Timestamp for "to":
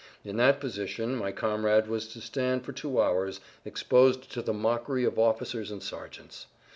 2.07-2.21, 4.31-4.41